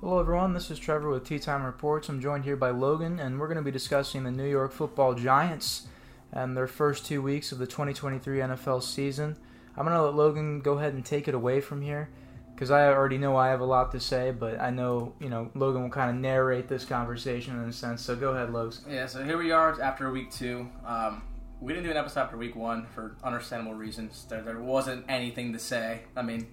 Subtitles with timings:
[0.00, 0.54] Hello, everyone.
[0.54, 2.08] This is Trevor with Tea Time Reports.
[2.08, 5.12] I'm joined here by Logan, and we're going to be discussing the New York Football
[5.12, 5.88] Giants
[6.32, 9.36] and their first two weeks of the 2023 NFL season.
[9.76, 12.08] I'm going to let Logan go ahead and take it away from here
[12.54, 15.50] because I already know I have a lot to say, but I know you know
[15.54, 18.00] Logan will kind of narrate this conversation in a sense.
[18.00, 18.78] So go ahead, Logan.
[18.88, 20.66] Yeah, so here we are after week two.
[20.86, 21.24] Um,
[21.60, 24.24] we didn't do an episode after week one for understandable reasons.
[24.30, 26.04] There, there wasn't anything to say.
[26.16, 26.46] I mean,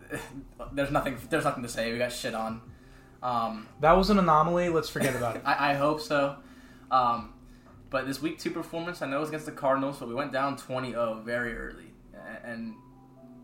[0.72, 1.16] there's nothing.
[1.30, 1.92] There's nothing to say.
[1.92, 2.60] We got shit on.
[3.22, 4.68] Um, That was an anomaly.
[4.68, 5.42] Let's forget about it.
[5.46, 6.36] I, I hope so.
[6.90, 7.32] Um,
[7.90, 10.32] but this week two performance, I know it was against the Cardinals, but we went
[10.32, 11.92] down 20-0 very early,
[12.44, 12.74] and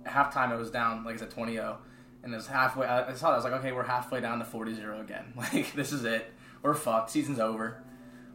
[0.04, 1.76] at halftime it was down like I said 20-0,
[2.22, 2.86] and it was halfway.
[2.86, 5.32] I saw that I was like, okay, we're halfway down to 40-0 again.
[5.36, 6.32] Like this is it.
[6.62, 7.10] We're fucked.
[7.10, 7.82] Season's over.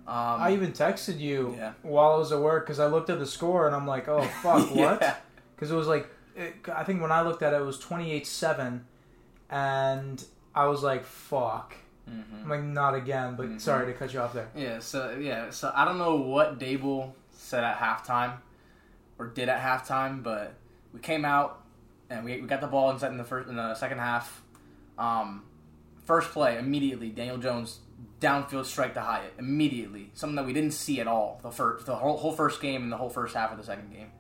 [0.07, 1.73] Um, I even texted you Yeah.
[1.81, 4.21] while I was at work because I looked at the score and I'm like, oh
[4.43, 5.01] fuck, what?
[5.01, 5.15] Yeah.
[5.55, 8.12] because it was like it, I think when I looked at it, it was twenty
[8.12, 8.85] eight seven,
[9.49, 10.23] and
[10.55, 11.75] I was like, "Fuck!"
[12.09, 12.43] Mhm.
[12.43, 13.62] I'm like, "Not again!" But Mhm.
[13.62, 14.49] sorry to cut you off there.
[14.55, 18.34] Yeah, so yeah, so I don't know what Daboll said at halftime
[19.18, 20.54] or did at halftime, but
[20.93, 21.62] we came out
[22.09, 24.43] and we, we got the ball and set in the first in the second half.
[24.98, 25.43] Um,
[26.04, 27.79] first play immediately, Daniel Jones
[28.20, 31.96] downfield strike to Hyatt immediately, something that we didn't see at all the first the
[31.96, 34.12] whole, whole first game and the whole first half of the second game.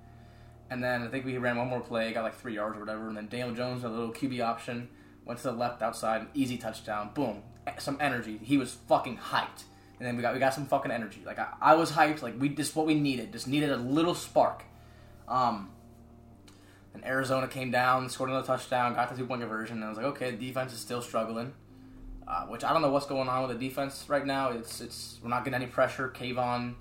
[0.69, 3.07] And then I think we ran one more play, got like three yards or whatever,
[3.07, 4.89] and then Daniel Jones a little QB option
[5.25, 7.43] went to the left outside, easy touchdown, boom,
[7.79, 8.39] some energy.
[8.41, 9.63] He was fucking hyped,
[9.99, 11.21] and then we got we got some fucking energy.
[11.25, 12.21] Like I, I was hyped.
[12.21, 14.63] Like we just what we needed, just needed a little spark.
[15.27, 15.69] Um,
[16.93, 19.97] and Arizona came down, scored another touchdown, got the two point conversion, and I was
[19.97, 21.53] like, okay, defense is still struggling.
[22.25, 24.51] Uh, which I don't know what's going on with the defense right now.
[24.51, 26.09] It's it's we're not getting any pressure.
[26.09, 26.75] Kayvon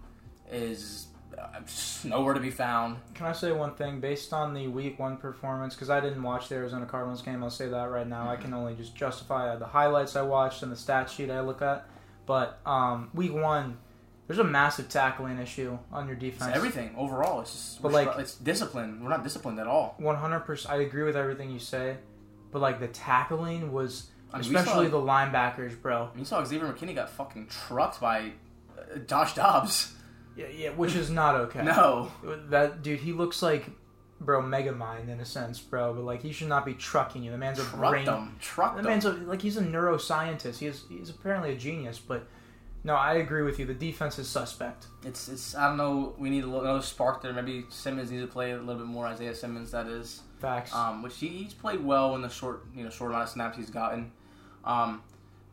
[0.51, 1.09] is
[1.43, 2.99] uh, just nowhere to be found.
[3.15, 5.75] Can I say one thing based on the Week One performance?
[5.75, 7.43] Because I didn't watch the Arizona Cardinals game.
[7.43, 8.29] I'll say that right now.
[8.31, 11.61] I can only just justify the highlights I watched and the stat sheet I look
[11.63, 11.87] at.
[12.27, 13.79] But um, Week One,
[14.29, 16.53] there's a massive tackling issue on your It's defense.
[16.55, 17.41] everything overall.
[17.41, 19.03] It's just But, like- str- it's discipline.
[19.03, 19.95] We're not disciplined at all.
[19.99, 20.73] One hundred percent.
[20.73, 21.97] I agree with everything you say,
[22.53, 26.11] but like the tackling was, I mean, we saw- especially the linebackers, bro.
[26.17, 28.33] You saw Xavier McKinney got fucking trucked by
[28.79, 29.95] uh, Josh Dobbs.
[30.37, 31.63] Yeah, yeah, which is not okay.
[31.65, 32.11] No,
[32.49, 33.67] That dude, he looks like,
[34.21, 35.95] bro, Megamind in a sense, bro.
[35.95, 37.31] But like, he should not be trucking you.
[37.31, 38.07] The man's a brain.
[38.07, 38.37] him.
[38.41, 40.59] Trucked The man's a, like he's a neuroscientist.
[40.59, 41.99] He is he's apparently a genius.
[41.99, 42.27] But
[42.85, 43.67] no, I agree with you.
[43.67, 44.87] The defense is suspect.
[45.05, 45.55] It's it's.
[45.55, 46.15] I don't know.
[46.19, 47.33] We need a little, another spark there.
[47.33, 49.07] Maybe Simmons needs to play a little bit more.
[49.07, 50.23] Isaiah Simmons, that is.
[50.41, 50.75] Facts.
[50.75, 53.57] Um, which he, he's played well in the short you know short amount of snaps
[53.57, 54.13] he's gotten.
[54.65, 55.03] Um,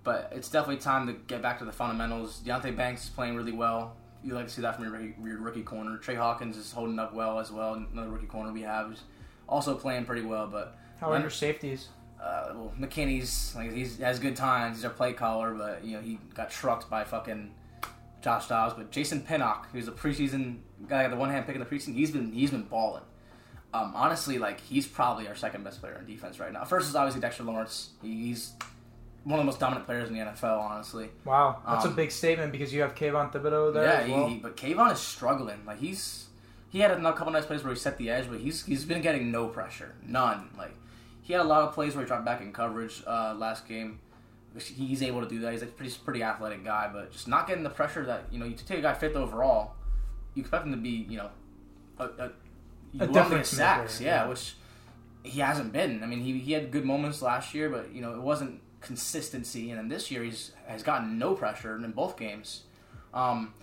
[0.04, 2.42] but it's definitely time to get back to the fundamentals.
[2.44, 3.96] Deonte Banks is playing really well.
[4.24, 5.98] You like to see that from your, your rookie corner.
[5.98, 7.74] Tre Hawkins is holding up well as well.
[7.76, 9.04] Another rookie corner we have is
[9.48, 10.48] also playing pretty well.
[10.48, 11.88] But How are your safeties?
[12.22, 14.78] uh, well, McKinney's like he's has good times.
[14.78, 17.52] He's our play caller, but you know he got trucked by fucking
[18.22, 18.74] Josh Dobbs.
[18.74, 20.58] But Jason Pinnock, who's a preseason
[20.88, 21.96] guy, the one hand pick in the preseason.
[21.96, 23.04] He's been he's been balling.
[23.74, 26.66] Um, honestly, like he's probably our second best player in defense right now.
[26.66, 27.92] First is obviously Dexter Lawrence.
[28.02, 28.54] He's
[29.24, 31.10] one of the most dominant players in the NFL, honestly.
[31.26, 34.28] Wow, that's a Um, big statement because you have Kayvon Thibodeaux there yeah, as well.
[34.28, 35.66] he, but Kayvon is struggling.
[35.66, 36.28] Like he's
[36.70, 39.02] he had a couple nice plays where he set the edge, but he's he's been
[39.02, 40.50] getting no pressure, none.
[40.58, 40.74] Like
[41.22, 44.00] he had a lot of plays where he dropped back in coverage uh, last game.
[44.58, 45.52] He's able to do that.
[45.54, 48.46] He's a pretty pretty athletic guy, but just not getting the pressure that you know.
[48.46, 49.76] You take a guy fifth overall,
[50.34, 51.30] you expect him to be you know
[52.00, 52.32] a, a,
[53.02, 54.28] A difference sacks, yeah, yeah.
[54.28, 54.56] which
[55.24, 56.02] he hasn't been.
[56.02, 59.70] I mean, he he had good moments last year, but you know it wasn't consistency.
[59.72, 62.64] And then this year he's has gotten no pressure in both games.
[63.14, 63.54] Um,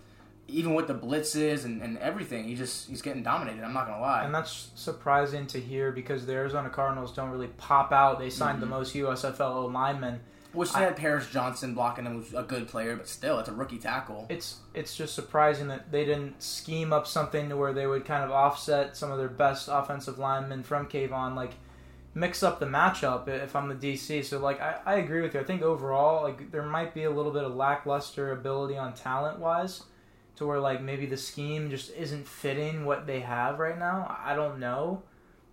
[0.49, 3.65] even with the blitzes and, and everything, he just he's getting dominated.
[3.65, 4.25] I'm not gonna lie.
[4.25, 8.19] And that's surprising to hear because the Arizona Cardinals don't really pop out.
[8.19, 8.61] They signed Mm-hmm.
[8.61, 10.21] the most USFL linemen.
[10.53, 13.53] Which they had Paris Johnson blocking him, who's a good player, but still, it's a
[13.53, 14.25] rookie tackle.
[14.31, 18.25] It's it's just surprising that they didn't scheme up something to where they would kind
[18.25, 21.51] of offset some of their best offensive linemen from Kayvon, like
[22.17, 24.25] mix up the matchup if I'm the DC.
[24.25, 25.41] So like I, I agree with you.
[25.41, 29.39] I think overall like there might be a little bit of lackluster ability on talent
[29.39, 29.83] wise
[30.37, 34.17] to where like maybe the scheme just isn't fitting what they have right now.
[34.25, 35.03] I don't know.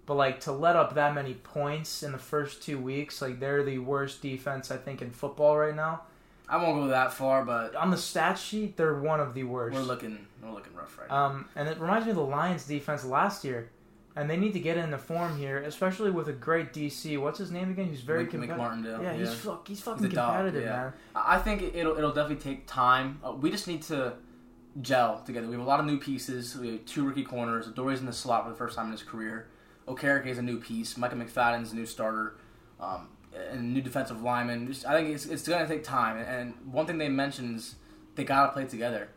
[0.05, 3.63] But like to let up that many points in the first two weeks, like they're
[3.63, 6.03] the worst defense I think in football right now.
[6.47, 9.75] I won't go that far, but On the stat sheet, they're one of the worst.
[9.75, 11.25] we're looking we're looking rough right now.
[11.25, 13.69] Um, and it reminds me of the Lions defense last year.
[14.15, 17.19] And they need to get in the form here, especially with a great DC.
[17.19, 17.87] What's his name again?
[17.89, 18.59] He's very Mc- competitive.
[18.59, 20.75] McMartindale, Yeah, he's fuck, he's fucking a dog, competitive, yeah.
[20.75, 20.93] man.
[21.15, 23.19] I think it'll it'll definitely take time.
[23.23, 24.13] Uh, we just need to
[24.81, 25.47] gel together.
[25.47, 26.55] We have a lot of new pieces.
[26.55, 27.67] We have two rookie corners.
[27.67, 29.47] Dory's in the slot for the first time in his career.
[29.87, 30.95] Okereke is a new piece.
[30.95, 32.35] Micah McFadden's a new starter.
[32.79, 33.07] Um,
[33.49, 34.67] and new defensive lineman.
[34.67, 36.17] Just, I think it's it's going to take time.
[36.17, 37.75] And one thing they mentioned is
[38.15, 39.09] they got to play together,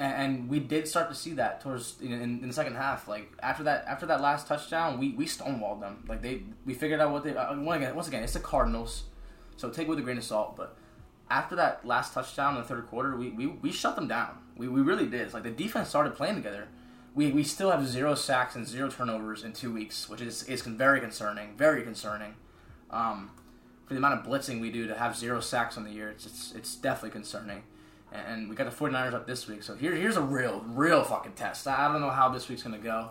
[0.00, 3.06] and, we did start to see that towards in, in, the second half.
[3.06, 6.04] Like after that after that last touchdown, we, we stonewalled them.
[6.08, 9.04] Like they we figured out what they uh, once again once again it's the Cardinals,
[9.56, 10.56] so take it with a grain of salt.
[10.56, 10.76] But
[11.30, 14.38] after that last touchdown in the third quarter, we, we, we shut them down.
[14.56, 15.20] We, we really did.
[15.20, 16.68] It's like the defense started playing together.
[17.14, 20.62] We, we still have zero sacks and zero turnovers in two weeks, which is, is
[20.62, 21.56] very concerning.
[21.56, 22.34] Very concerning.
[22.90, 23.30] Um,
[23.86, 26.26] for the amount of blitzing we do to have zero sacks on the year, it's,
[26.26, 27.62] it's, it's definitely concerning.
[28.12, 31.32] And we got the 49ers up this week, so here, here's a real, real fucking
[31.32, 31.68] test.
[31.68, 33.10] I don't know how this week's going to go.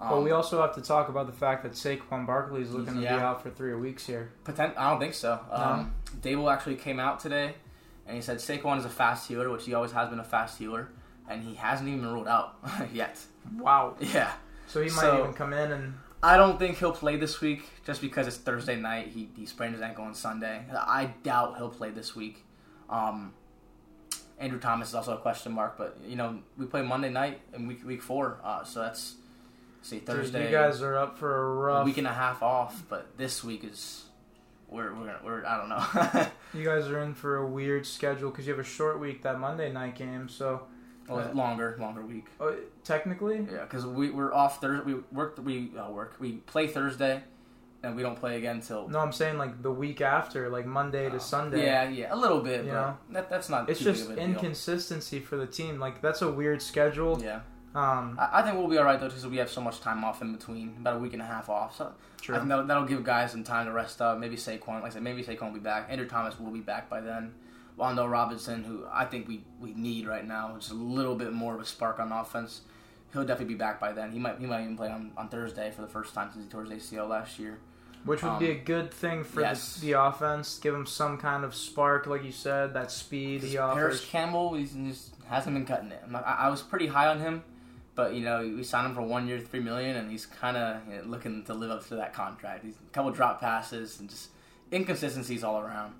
[0.00, 2.94] Um, but we also have to talk about the fact that Saquon Barkley is looking
[2.94, 4.30] to be out for three weeks here.
[4.44, 5.40] Potent- I don't think so.
[5.50, 6.20] Um, no.
[6.20, 7.54] Daboll actually came out today,
[8.06, 10.58] and he said Saquon is a fast healer, which he always has been a fast
[10.58, 10.88] healer,
[11.28, 12.56] and he hasn't even ruled out
[12.92, 13.18] yet.
[13.56, 13.96] Wow.
[14.00, 14.32] Yeah.
[14.66, 15.94] So he might so, even come in and.
[16.22, 19.08] I don't think he'll play this week just because it's Thursday night.
[19.08, 20.64] He, he sprained his ankle on Sunday.
[20.72, 22.44] I doubt he'll play this week.
[22.90, 23.34] Um,
[24.38, 27.66] Andrew Thomas is also a question mark, but you know we play Monday night in
[27.66, 29.16] week week four, uh, so that's
[29.82, 30.46] see Thursday.
[30.46, 33.64] You guys are up for a rough week and a half off, but this week
[33.64, 34.04] is
[34.68, 36.28] we're we're, we're I don't know.
[36.54, 39.38] you guys are in for a weird schedule because you have a short week that
[39.38, 40.62] Monday night game, so.
[41.08, 42.26] Well, uh, longer, longer week.
[42.38, 43.46] Oh, technically.
[43.50, 44.92] Yeah, because we we're off Thursday.
[44.92, 45.38] We work.
[45.42, 46.16] We uh, work.
[46.20, 47.22] We play Thursday,
[47.82, 48.88] and we don't play again till.
[48.88, 51.18] No, I'm saying like the week after, like Monday to oh.
[51.18, 51.64] Sunday.
[51.64, 52.64] Yeah, yeah, a little bit.
[52.64, 53.68] You know, that, that's not.
[53.70, 55.78] It's just inconsistency for the team.
[55.78, 57.20] Like that's a weird schedule.
[57.22, 57.40] Yeah.
[57.74, 60.02] Um, I, I think we'll be all right though, because we have so much time
[60.04, 61.76] off in between, about a week and a half off.
[61.76, 62.34] So True.
[62.34, 64.18] I think that'll, that'll give guys some time to rest up.
[64.18, 65.86] Maybe Saquon, like I said, maybe Saquon will be back.
[65.88, 67.34] Andrew Thomas will be back by then.
[67.78, 71.54] Wan'Dale Robinson, who I think we, we need right now, just a little bit more
[71.54, 72.62] of a spark on offense.
[73.12, 74.10] He'll definitely be back by then.
[74.10, 76.50] He might he might even play on, on Thursday for the first time since he
[76.50, 77.58] tore his ACL last year.
[78.04, 79.76] Which would um, be a good thing for yes.
[79.76, 80.58] the, the, offense.
[80.58, 83.76] Give him some kind of spark, like you said, that speed he offers.
[83.76, 86.02] Parris Campbell he's, he's hasn't been cutting it.
[86.14, 87.42] I, I was pretty high on him
[87.98, 90.80] but you know, we signed him for one year, three million, and he's kind of
[90.88, 92.64] you know, looking to live up to that contract.
[92.64, 94.28] He's a couple drop passes and just
[94.72, 95.94] inconsistencies all around.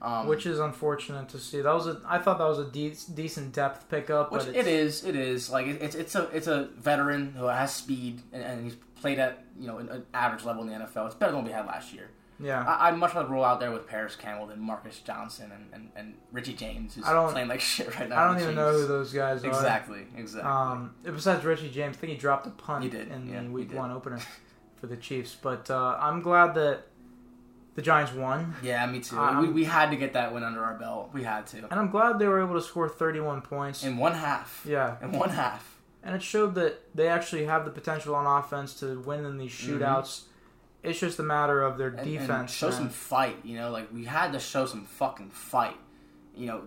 [0.00, 1.60] Um, which is unfortunate to see.
[1.60, 4.30] That was a, I thought that was a de- decent depth pickup.
[4.30, 5.50] Which but it is, it is.
[5.50, 9.44] Like it's it's a it's a veteran who has speed and, and he's played at
[9.58, 11.06] you know an average level in the NFL.
[11.06, 12.10] It's better than what we had last year.
[12.40, 15.66] Yeah, I, would much rather roll out there with Parris Campbell than Marcus Johnson and,
[15.72, 18.22] and, and Richie James, who's playing like shit right now.
[18.22, 19.48] I don't even know who those guys are.
[19.48, 20.48] Exactly, exactly.
[20.48, 23.08] Um, besides Richie James, I think he dropped a punt he did.
[23.08, 24.20] in yeah, the Week One opener
[24.76, 25.36] for the Chiefs.
[25.40, 26.82] But uh, I'm glad that
[27.78, 28.56] the Giants won.
[28.60, 29.16] Yeah, me too.
[29.16, 31.10] Um, we, we had to get that win under our belt.
[31.12, 31.58] We had to.
[31.58, 34.66] And I'm glad they were able to score 31 points in one half.
[34.68, 35.78] Yeah, in one half.
[36.02, 39.52] And it showed that they actually have the potential on offense to win in these
[39.52, 39.78] mm-hmm.
[39.78, 40.02] shootouts.
[40.02, 40.24] Mm-hmm
[40.80, 42.30] it's just a matter of their and, defense.
[42.30, 43.70] And show some fight, you know.
[43.70, 45.76] Like we had to show some fucking fight.
[46.36, 46.62] You know,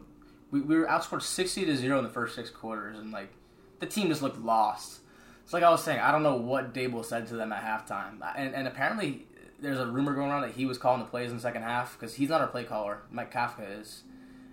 [0.52, 3.32] we, we were outscored sixty to zero in the first six quarters, and like
[3.80, 5.00] the team just looked lost.
[5.44, 8.20] It's like I was saying, I don't know what Daboll said to them at halftime,
[8.36, 9.28] and, and apparently
[9.62, 11.98] there's a rumor going around that he was calling the plays in the second half
[11.98, 13.04] because he's not our play caller.
[13.12, 14.04] Mike Kafka is,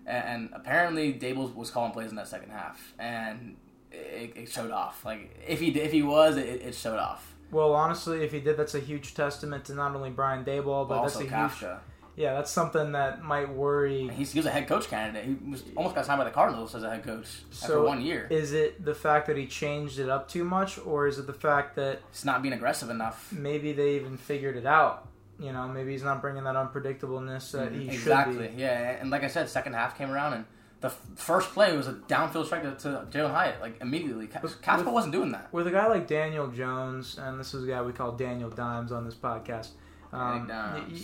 [0.07, 3.57] and, and apparently Daboll was calling plays in that second half, and
[3.91, 5.05] it, it showed off.
[5.05, 7.35] Like if he if he was, it, it showed off.
[7.51, 10.97] Well, honestly, if he did, that's a huge testament to not only Brian Daboll, but,
[10.97, 11.59] but that's a Kafka.
[11.59, 11.81] huge.
[12.19, 14.09] Yeah, that's something that might worry.
[14.09, 15.25] He's, he was a head coach candidate.
[15.25, 18.03] He was almost got signed by the Cardinals as a head coach so after one
[18.03, 18.27] year.
[18.29, 21.33] Is it the fact that he changed it up too much, or is it the
[21.33, 23.33] fact that it's not being aggressive enough?
[23.33, 25.07] Maybe they even figured it out.
[25.39, 28.35] You know, maybe he's not bringing that unpredictableness that he exactly.
[28.35, 28.43] should.
[28.43, 28.51] Exactly.
[28.57, 30.45] Yeah, and like I said, second half came around and
[30.81, 34.27] the first play was a downfield strike to, to Jalin Hyatt, like immediately.
[34.27, 35.53] Casper wasn't doing that.
[35.53, 38.91] With a guy like Daniel Jones, and this is a guy we call Daniel Dimes
[38.91, 39.69] on this podcast.
[40.13, 40.51] Um,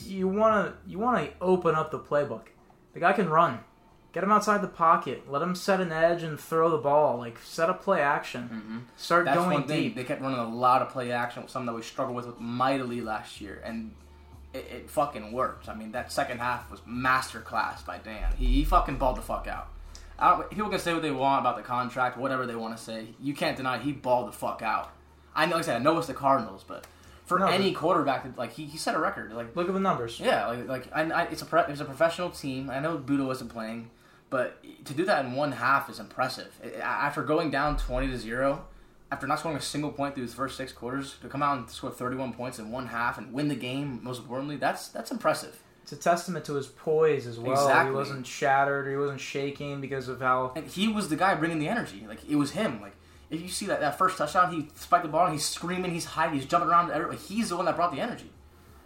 [0.07, 2.47] you want to you want to open up the playbook.
[2.95, 3.61] The guy can run.
[4.13, 5.29] Get him outside the pocket.
[5.29, 7.19] Let him set an edge and throw the ball.
[7.19, 8.43] Like set up play action.
[8.43, 8.79] Mm-hmm.
[8.97, 9.97] Start That's going deep.
[9.97, 13.41] They kept running a lot of play action, something that we struggled with mightily last
[13.41, 13.93] year, and
[14.53, 15.69] it, it fucking worked.
[15.69, 18.33] I mean, that second half was masterclass by Dan.
[18.37, 19.69] He, he fucking balled the fuck out.
[20.51, 23.09] people can say what they want about the contract, whatever they want to say.
[23.21, 24.93] You can't deny he balled the fuck out.
[25.35, 26.87] I know, like I said, I know it's the Cardinals, but
[27.25, 29.33] for no, any quarterback, like he, he set a record.
[29.33, 30.21] Like look at the numbers.
[30.21, 32.71] Yeah, like like I, I, it's a pre, it's a professional team.
[32.71, 33.91] I know Budda wasn't playing,
[34.31, 36.59] but to do that in one half is impressive.
[36.83, 38.67] After going down twenty to zero,
[39.11, 41.71] after not scoring a single point through his first six quarters, to come out and
[41.71, 45.63] score 31 points in one half and win the game, most importantly, that's that's impressive.
[45.83, 47.53] It's a testament to his poise as well.
[47.53, 47.91] Exactly.
[47.91, 50.53] He wasn't shattered, or he wasn't shaking because of how.
[50.57, 52.05] And he was the guy bringing the energy.
[52.09, 52.81] Like it was him.
[52.81, 52.97] Like
[53.31, 56.05] if you see that, that first touchdown, he spiked the ball and he's screaming, he's
[56.05, 56.91] hiding, he's jumping around.
[56.91, 57.19] Everybody.
[57.19, 58.31] He's the one that brought the energy.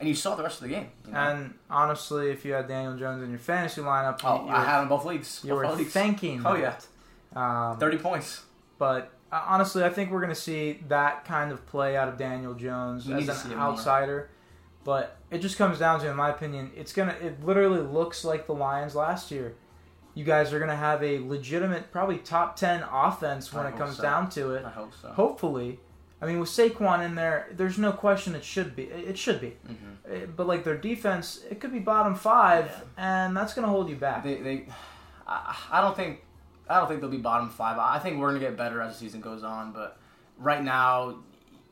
[0.01, 0.89] and you saw the rest of the game.
[1.07, 1.19] You know?
[1.19, 4.65] And honestly, if you had Daniel Jones in your fantasy lineup, oh, you I were,
[4.67, 5.41] have in both leagues.
[5.45, 5.93] you Both were leagues.
[5.93, 6.43] thanking.
[6.47, 6.77] Oh, yeah.
[7.37, 8.43] Um, thirty points.
[8.79, 12.17] But uh, honestly, I think we're going to see that kind of play out of
[12.17, 14.31] Daniel Jones need as an outsider.
[14.85, 17.15] But it just comes down to, in my opinion, it's gonna.
[17.21, 19.55] It literally looks like the Lions last year.
[20.19, 23.99] You guys are gonna have a legitimate, probably top ten offense when I it comes
[23.99, 24.03] so.
[24.03, 24.65] down to it.
[24.65, 25.09] I hope so.
[25.11, 25.79] Hopefully,
[26.21, 28.83] I mean with Saquon in there, there's no question it should be.
[28.85, 29.51] It should be.
[29.65, 29.75] hmm
[30.13, 32.81] Uh, But like their defense, it could be bottom five, Yeah.
[33.27, 34.25] and that's gonna hold you back.
[34.25, 34.67] They, they,
[35.25, 36.25] I, I don't think,
[36.69, 37.79] I don't think they'll be bottom five.
[37.79, 39.71] I think we're gonna get better as the season goes on.
[39.71, 39.99] But
[40.37, 41.19] right now,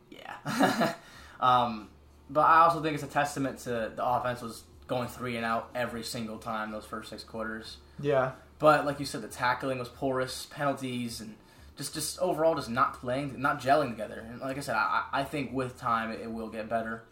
[0.09, 0.95] yeah.
[1.41, 1.89] um,
[2.31, 5.69] but I also think it's a testament to the offense was going three and out
[5.75, 7.79] every single time those first six quarters.
[8.01, 11.35] Yeah, But like you said, the tackling was porous, penalties, and
[11.77, 14.25] just just overall just not playing, not gelling together.
[14.31, 17.05] And like I said, I, I think with time it, will get better.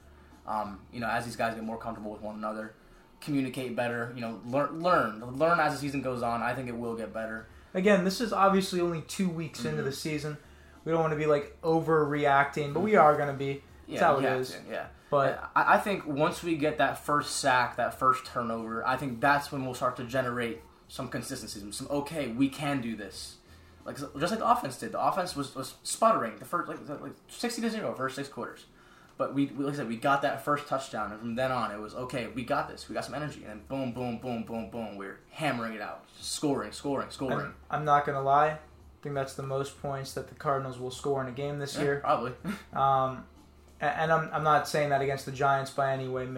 [0.46, 2.74] Um, you know, as these guys get more comfortable with one another,
[3.20, 4.12] communicate better.
[4.14, 6.42] You know, learn learn learn as the season goes on.
[6.42, 7.48] I think it will get better.
[7.74, 9.86] Again, this is obviously only two weeks into Mhm.
[9.86, 10.36] the season.
[10.84, 13.62] We don't want to be like overreacting, but we are going to be.
[13.86, 14.50] Yeah, how it is.
[14.52, 14.86] to, yeah.
[15.10, 19.20] But I, I think once we get that first sack, that first turnover, I think
[19.20, 20.62] that's when we'll start to generate
[20.94, 23.38] some consistency, some okay, we can do this.
[23.84, 24.92] Like just like the offense did.
[24.92, 28.66] The offense was, was sputtering the first like like sixty to zero first six quarters,
[29.18, 31.72] but we, we like I said we got that first touchdown, and from then on
[31.72, 32.28] it was okay.
[32.32, 32.88] We got this.
[32.88, 34.96] We got some energy, and then boom, boom, boom, boom, boom.
[34.96, 37.40] We're hammering it out, scoring, scoring, scoring.
[37.40, 38.50] I'm, I'm not going to lie.
[38.50, 38.58] I
[39.02, 41.82] think that's the most points that the Cardinals will score in a game this Yeah,
[41.82, 42.00] year.
[42.04, 42.32] probably.
[42.72, 43.24] Um,
[43.80, 46.28] and I'm, I'm not saying that against the Giants by any way.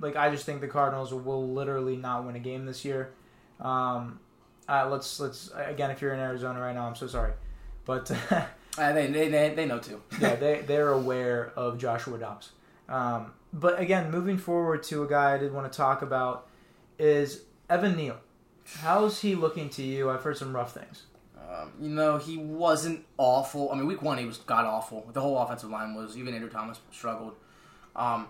[0.00, 3.12] Like I just think the Cardinals will literally not win a game this year.
[3.60, 4.20] Um,
[4.68, 7.32] uh, let's let's again, if you're in Arizona right now, I'm so sorry,
[7.84, 8.10] but
[8.78, 10.02] Uh, they, they, they, they know too.
[10.20, 12.50] yeah, they they're aware of Joshua Dobbs.
[12.88, 16.48] Um, but again, moving forward to a guy I did want to talk about
[16.98, 18.18] is Evan Neal.
[18.80, 20.10] How's he looking to you?
[20.10, 21.04] I've heard some rough things.
[21.36, 23.70] Um, you know, he wasn't awful.
[23.70, 25.08] I mean, week one he was god awful.
[25.12, 26.16] The whole offensive line was.
[26.16, 27.34] Even Andrew Thomas struggled.
[27.94, 28.28] Um,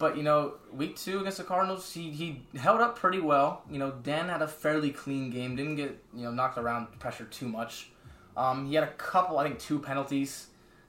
[0.00, 3.62] but you know, week two against the Cardinals, he, he held up pretty well.
[3.70, 5.56] You know, Dan had a fairly clean game.
[5.56, 7.90] Didn't get you know knocked around, pressured too much.
[8.34, 10.46] Um, he had a couple, I think, two penalties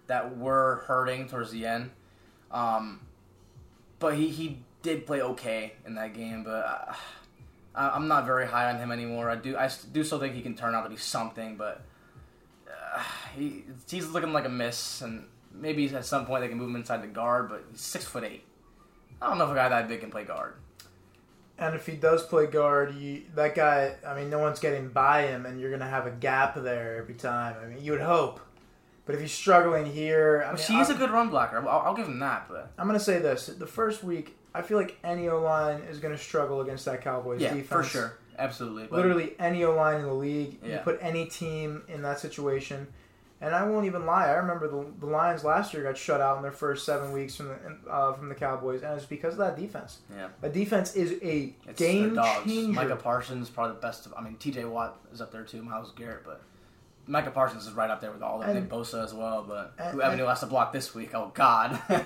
[0.08, 1.91] that were hurting towards the end.
[2.51, 3.01] Um,
[4.00, 6.44] but he, he did play okay in that game.
[6.46, 6.94] But uh,
[7.75, 9.30] I, I'm not very high on him anymore.
[9.30, 11.82] I do I do still think he can turn out to be something, but
[12.70, 13.03] uh,
[13.36, 15.01] he he's looking like a miss.
[15.01, 17.50] And maybe at some point they can move him inside the guard.
[17.50, 18.46] But he's six foot eight.
[19.22, 20.56] I don't know if a guy that big can play guard.
[21.58, 25.28] And if he does play guard, you, that guy, I mean, no one's getting by
[25.28, 27.56] him, and you're going to have a gap there every time.
[27.63, 28.40] I mean, you would hope.
[29.06, 31.58] But if he's struggling here, I mean, he is I- a good run blocker.
[31.60, 32.48] I'll, I'll give him that.
[32.50, 33.46] But I'm going to say this.
[33.46, 37.01] The first week, I feel like any O line is going to struggle against that
[37.01, 37.68] Cowboys yeah, defense.
[37.68, 38.88] for sure, absolutely.
[38.96, 40.60] Literally any O line in the league.
[40.66, 42.88] You put any team in that situation.
[43.43, 44.27] And I won't even lie.
[44.27, 47.36] I remember the, the Lions last year got shut out in their first seven weeks
[47.36, 49.98] from the uh, from the Cowboys, and it's because of that defense.
[50.15, 50.27] Yeah.
[50.41, 52.71] That defense is a It's game changer.
[52.74, 54.05] Micah Parsons probably the best.
[54.05, 54.65] Of, I mean, T.J.
[54.65, 55.63] Watt is up there too.
[55.63, 56.41] Myles Garrett, but
[57.07, 58.57] Micah Parsons is right up there with all of them.
[58.57, 59.43] And- Bosa as well.
[59.48, 61.15] But and- who Evan has to block this week?
[61.15, 61.81] Oh God.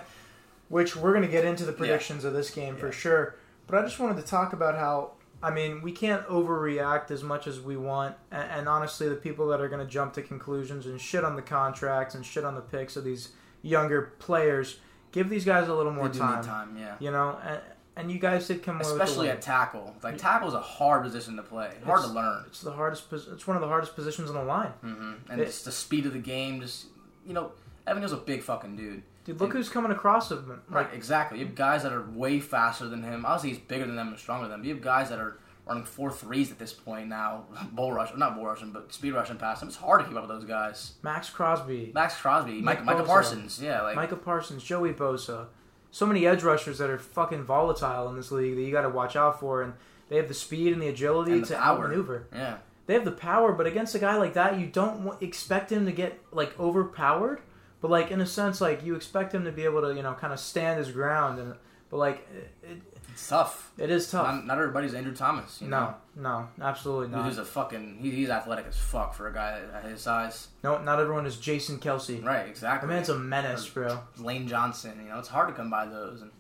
[0.70, 2.92] which we're going to get into the predictions of this game for Yeah.
[2.94, 3.36] sure.
[3.68, 5.12] But I just wanted to talk about how
[5.44, 9.48] I mean we can't overreact as much as we want, and, and honestly, the people
[9.50, 12.56] that are going to jump to conclusions and shit on the contracts and shit on
[12.56, 13.30] the picks of these
[13.62, 14.78] younger players,
[15.12, 16.78] give these guys a little more time, time.
[16.78, 16.96] Yeah.
[17.00, 17.60] You know, and,
[17.98, 19.96] and you guys did come away with the Especially at tackle.
[20.04, 21.72] Like tackle is a hard position to play.
[21.86, 22.44] Hard to It's- learn.
[22.48, 23.12] It's the hardest.
[23.12, 24.74] It's one of the hardest positions on the line.
[24.84, 25.32] Mm-hmm.
[25.32, 26.62] And It- just the speed of the game.
[26.62, 26.88] Just
[27.26, 27.52] you know,
[27.88, 29.04] Evan Neal's a big fucking dude.
[29.26, 30.62] Dude, look And- who's coming across him.
[30.70, 31.40] Right, Like, exactly.
[31.40, 33.26] You have guys that are way faster than him.
[33.26, 34.64] Obviously, he's bigger than them and stronger than them.
[34.68, 37.46] You have guys that are running four threes at this point now.
[37.74, 39.68] Bull rush, not bull rushing, but speed rushing past him.
[39.68, 40.94] It's hard to keep up with those guys.
[41.02, 45.48] Maxx Crosby, Maxx Crosby, Mike, Micah Parsons, yeah, like Micah Parsons, Joey Bosa.
[45.90, 48.90] So many edge rushers that are fucking volatile in this league that you got to
[48.90, 49.74] watch out for, and
[50.10, 51.78] they have the speed and the agility And the to power.
[51.86, 52.28] outmaneuver.
[52.32, 55.86] yeah, They have the power, but against a guy like that, you don't expect him
[55.88, 57.40] to get like overpowered.
[57.86, 60.16] But like in a sense, like you expect him to be able to, you know,
[60.16, 61.38] kind of stand his ground.
[61.38, 61.54] And
[61.92, 62.28] but like
[62.64, 63.72] it, it's tough.
[63.78, 64.26] it is tough.
[64.26, 65.62] Not, not everybody's Andrew Thomas.
[65.62, 65.94] You know?
[66.16, 67.28] no, no, absolutely not.
[67.28, 68.00] He's a fucking.
[68.02, 70.48] He, he's athletic as fuck for a guy at his size.
[70.64, 72.26] No, not everyone is Jason Kelce.
[72.26, 72.88] Right, exactly.
[72.88, 74.00] The man's a menace, bro.
[74.18, 75.00] Lane Johnson.
[75.04, 76.24] You know, it's hard to come by those.
[76.24, 76.32] And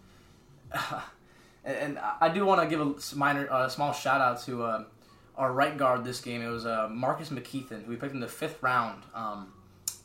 [1.63, 4.83] and, and I do want to give a minor, uh, small shout out to uh,
[5.37, 6.41] our right guard this game.
[6.41, 9.53] It was uh, Marcus McKethan, who we picked in the fifth round um,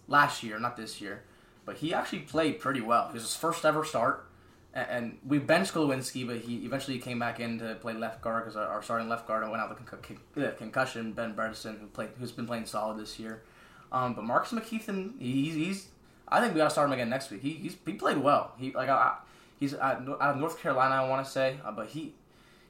[0.07, 1.23] last year, not this year,
[1.71, 3.07] but he actually played pretty well.
[3.11, 4.27] It was his first ever start.
[4.75, 8.57] and, we benched Glowinski, but he eventually came back in to play left guard because
[8.57, 11.13] our, starting left guard went out with con- concussion.
[11.13, 13.45] Ben Bredeson, who played, who's been playing solid this year.
[13.93, 15.89] Um, but Marcus McKethan, he's, he's
[16.27, 17.43] I think we got to start him again next week.
[17.43, 18.55] He he's, he played well.
[18.59, 19.19] He like I,
[19.61, 22.15] he's out of North Carolina, I want to say, uh, but he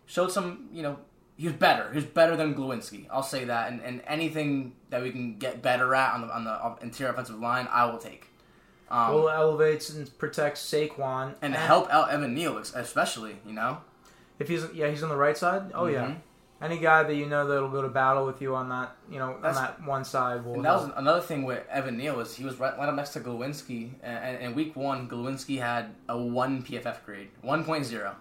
[0.04, 0.98] showed some you know
[1.38, 1.88] he was better.
[1.90, 3.06] He was better than Glowinski.
[3.10, 3.72] I'll say that.
[3.72, 7.38] And, and anything that we can get better at on the on the interior offensive
[7.38, 8.29] line, I will take.
[8.90, 13.36] Um, well, elevates and protects Saquon and, and help out Evan Neal, especially.
[13.46, 13.78] You know,
[14.38, 15.70] if he's yeah he's on the right side.
[15.74, 15.94] Oh mm-hmm.
[15.94, 16.14] yeah.
[16.62, 19.38] Any guy that you know that'll go to battle with you on that, you know,
[19.40, 20.56] That's, on that one side will.
[20.56, 23.14] And that was another thing with Evan Neal is he was right, right up next
[23.14, 28.14] to Glowinski, and in week one, Glowinski had a one PFF grade, one point zero.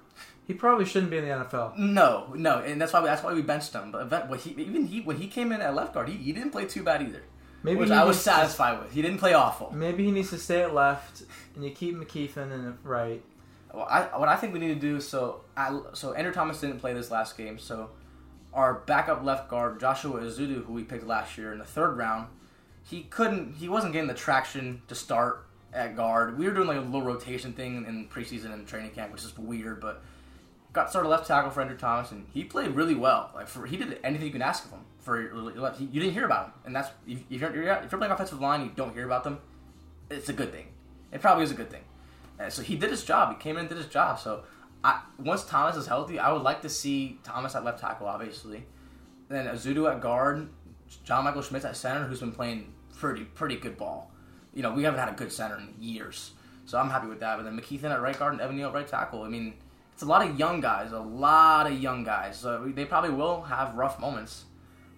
[0.48, 1.78] He probably shouldn't be in the NFL.
[1.78, 3.92] No, no, and that's why we, that's why we benched him.
[3.92, 6.66] But he, even he when he came in at left guard, he, he didn't play
[6.66, 7.24] too bad either.
[7.64, 8.94] Maybe which I was satisfied to, with.
[8.94, 9.72] He didn't play awful.
[9.72, 11.24] Maybe he needs to stay at left,
[11.56, 13.22] and you keep McKethan in the right.
[13.74, 16.80] Well, I, what I think we need to do so I, so Andrew Thomas didn't
[16.80, 17.92] play this last game, so
[18.54, 22.28] our backup left guard Joshua Ezeudu, who we picked last year in the third round,
[22.84, 26.38] he couldn't he wasn't getting the traction to start at guard.
[26.38, 29.38] We were doing like a little rotation thing in preseason and training camp, which is
[29.38, 30.02] weird, but
[30.74, 33.32] got started left tackle for Andrew Thomas, and he played really well.
[33.36, 34.86] Like for he did anything you can ask of him.
[35.10, 35.20] For
[35.80, 38.72] you didn't hear about him, and that's if you're, if you're playing offensive line, you
[38.76, 39.40] don't hear about them.
[40.12, 40.68] It's a good thing.
[41.12, 41.82] It probably is a good thing.
[42.38, 43.36] And so he did his job.
[43.36, 44.20] He came in and did his job.
[44.20, 44.44] So
[44.84, 48.66] I, once Thomas is healthy, I would like to see Thomas at left tackle, obviously.
[49.30, 50.48] Then Ezeudu at guard,
[51.04, 54.12] John Michael Schmitz at center, who's been playing pretty pretty good ball.
[54.54, 56.34] You know, we haven't had a good center in years,
[56.66, 57.38] so I'm happy with that.
[57.38, 59.24] But then McKethan at right guard and Evan Neal at right tackle.
[59.24, 59.56] I mean
[60.00, 62.38] it's a lot of young guys, a lot of young guys.
[62.38, 64.46] So they probably will have rough moments,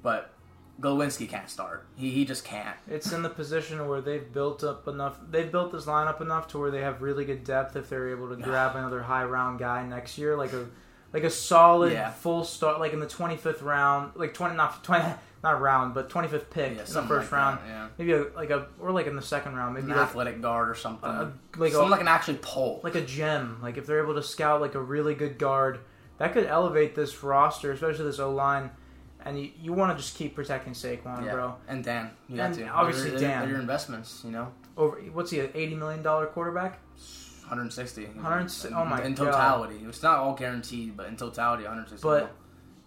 [0.02, 0.34] but
[0.80, 1.86] Glowinski can't start.
[1.96, 2.78] He he just can't.
[2.88, 5.20] It's in the position where they've built up enough.
[5.30, 8.30] They've built this lineup enough to where they have really good depth if they're able
[8.30, 10.68] to grab another high round guy next year, like a
[11.14, 12.12] like a solid yeah.
[12.12, 15.06] full start, like in the twenty fifth round, like twenty not twenty
[15.44, 17.60] not round, but 25th pick yeah, in the first like round.
[17.60, 17.88] That, yeah.
[17.98, 20.70] Maybe a, like a or like in the second round, maybe an like, athletic guard
[20.70, 21.10] or something.
[21.10, 23.60] A, like something a, like an actually pole, like a gem.
[23.62, 25.80] Like if they're able to scout like a really good guard,
[26.18, 28.72] that could elevate this roster, especially this O line.
[29.26, 31.32] And you, you want to just keep protecting Saquon, yeah.
[31.32, 31.56] bro.
[31.68, 33.42] And Dan, you and obviously they're, Dan.
[33.42, 34.52] They're your investments, you know.
[34.78, 35.40] Over what's he?
[35.40, 36.80] An eighty million dollar quarterback.
[37.42, 38.06] 160.
[38.06, 38.74] 160.
[38.74, 39.90] Oh my In totality, God.
[39.90, 42.02] it's not all guaranteed, but in totality, 160.
[42.02, 42.34] But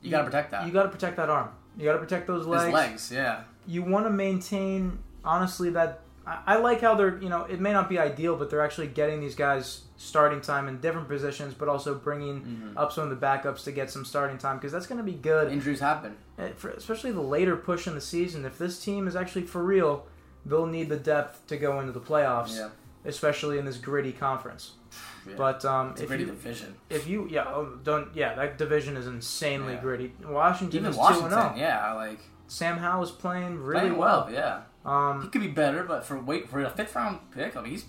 [0.00, 0.66] you, you gotta protect that.
[0.66, 1.50] You gotta protect that arm.
[1.76, 2.64] You got to protect those legs.
[2.64, 3.42] His legs, yeah.
[3.66, 6.00] You want to maintain, honestly, that.
[6.26, 8.86] I, I like how they're, you know, it may not be ideal, but they're actually
[8.86, 12.78] getting these guys starting time in different positions, but also bringing mm-hmm.
[12.78, 15.12] up some of the backups to get some starting time because that's going to be
[15.12, 15.52] good.
[15.52, 18.44] Injuries happen, especially the later push in the season.
[18.44, 20.06] If this team is actually for real,
[20.44, 22.70] they'll need the depth to go into the playoffs, yeah.
[23.04, 24.72] especially in this gritty conference.
[25.26, 25.36] Yeah.
[25.38, 26.74] But um, it's if you, division.
[26.90, 29.80] If you yeah oh, don't yeah that division is insanely yeah.
[29.80, 30.12] gritty.
[30.22, 31.56] Washington Even is Washington, 2-0.
[31.56, 34.28] yeah, like Sam Howell is playing really playing well.
[34.30, 37.62] Yeah, um, he could be better, but for wait for a fifth round pick, I
[37.62, 37.86] mean he's.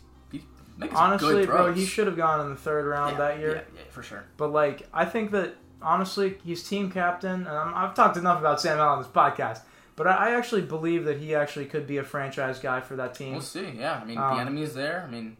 [0.94, 3.56] honestly, bro, he should have gone in the third round that year.
[3.56, 4.24] Yeah, yeah, for sure.
[4.38, 5.56] But like, I think that
[5.86, 9.62] honestly, he's team captain, and i have talked enough about Sam Howell on this podcast.
[9.96, 13.16] But I, I actually believe that he actually could be a franchise guy for that
[13.16, 13.34] team.
[13.34, 13.72] We'll see.
[13.78, 15.06] Yeah, I mean, um, the is there.
[15.08, 15.38] I mean,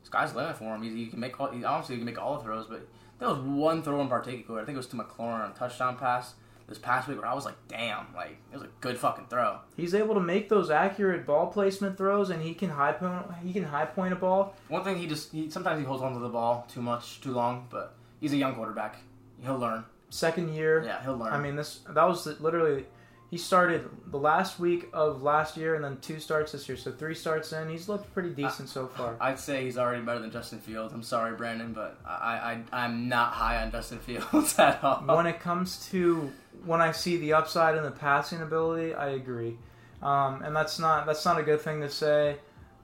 [0.00, 0.82] this guy's limit for him.
[0.82, 2.86] He, he can make all, he, honestly he can make all the throws, but
[3.18, 4.60] there was one throw in particular.
[4.60, 6.34] I think it was to McLaurin on a touchdown pass
[6.70, 9.58] this past week where I was like, damn, like it was a good fucking throw.
[9.76, 13.26] He's able to make those accurate ball placement throws, and he can high point.
[13.42, 14.54] He can high point a ball.
[14.68, 17.66] One thing he just he sometimes he holds onto the ball too much, too long,
[17.70, 19.02] but he's a young quarterback.
[19.42, 19.84] He'll learn.
[20.10, 20.82] Second year.
[20.84, 21.32] Yeah, he'll learn.
[21.32, 22.84] I mean, this that was literally
[23.30, 26.76] he started the last week of last year and then two starts this year.
[26.76, 27.68] So three starts in.
[27.68, 29.16] He's looked pretty decent I, so far.
[29.20, 30.92] I'd say he's already better than Justin Fields.
[30.92, 35.02] I'm sorry, Brandon, but I, I I'm not high on Justin Fields at all.
[35.16, 36.32] When it comes to
[36.64, 39.56] when I see the upside in the passing ability, I agree.
[40.02, 42.36] Um, and that's not that's not a good thing to say,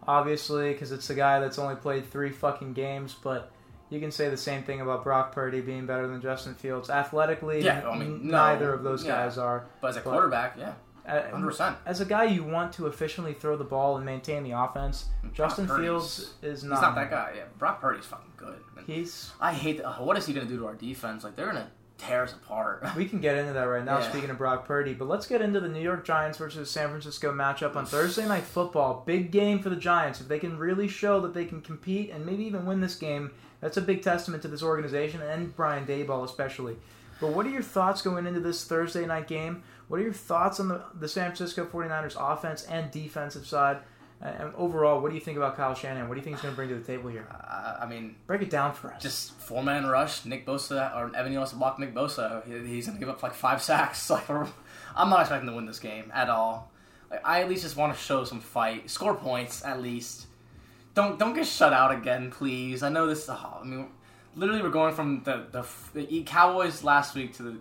[0.07, 3.51] obviously, because it's a guy that's only played three fucking games, but
[3.91, 6.91] you can say the same thing about Brock Purdy being better than Justin Fields.
[6.91, 9.25] Athletically, yeah, I mean, neither of those yeah.
[9.25, 9.67] guys are.
[9.81, 10.75] But as a quarterback, yeah.
[11.07, 11.77] Hundred percent.
[11.87, 15.07] As a guy, you want to efficiently throw the ball and maintain the offense.
[15.23, 16.77] Brock Justin Purdy's, Fields is not.
[16.77, 17.33] He's not that guy.
[17.37, 18.59] Yeah, Brock Purdy's fucking good.
[18.87, 19.31] He's.
[19.41, 19.81] I hate.
[19.81, 21.23] Uh, what is he gonna do to our defense?
[21.23, 22.85] Like they're gonna tear us apart.
[22.97, 23.99] we can get into that right now.
[24.01, 24.11] Yeah.
[24.11, 27.33] Speaking of Brock Purdy, but let's get into the New York Giants versus San Francisco
[27.33, 29.03] matchup on Thursday Night Football.
[29.07, 30.21] Big game for the Giants.
[30.21, 33.31] If they can really show that they can compete and maybe even win this game,
[33.67, 36.77] that's a big testament to this organization and Brian Daboll especially.
[37.21, 39.65] But what are your thoughts going into this Thursday night game?
[39.89, 43.79] What are your thoughts on the, the San Francisco 49ers offense and defensive side?
[44.21, 46.09] And overall, what do you think about Kyle Shanahan?
[46.09, 47.27] What do you think he's going to bring to the table here?
[47.29, 49.03] Uh, I mean, break it down for us.
[49.03, 50.25] Just four man rush.
[50.25, 52.47] Nick Bosa or Evan Neal to block Nick Bosa.
[52.47, 54.09] He's going to give up like five sacks.
[54.11, 56.71] Like I'm not expecting to win this game at all.
[57.11, 60.27] Like, I at least just want to show some fight, score points at least.
[60.97, 62.83] Don't don't get shut out again, please.
[62.83, 63.29] I know this.
[63.29, 63.91] Oh, I mean,
[64.35, 67.61] literally, we're going from the, the the Cowboys last week to the